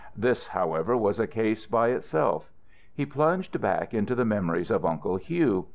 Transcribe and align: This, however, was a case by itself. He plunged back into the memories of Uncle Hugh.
This, 0.17 0.47
however, 0.47 0.97
was 0.97 1.19
a 1.19 1.27
case 1.27 1.67
by 1.67 1.89
itself. 1.89 2.49
He 2.91 3.05
plunged 3.05 3.61
back 3.61 3.93
into 3.93 4.15
the 4.15 4.25
memories 4.25 4.71
of 4.71 4.83
Uncle 4.83 5.17
Hugh. 5.17 5.67